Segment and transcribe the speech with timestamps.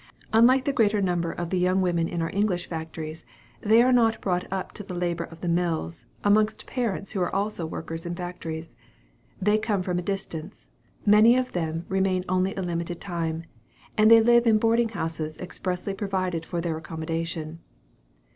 [0.33, 3.23] Unlike the greater number of the young women in our English factories,
[3.61, 7.31] they are not brought up to the labor of the mills, amongst parents who are
[7.35, 8.75] also workers in factories.
[9.39, 10.71] They come from a distance;
[11.05, 13.43] many of them remain only a limited time;
[13.95, 17.59] and they live in boarding houses expressly provided for their accommodation.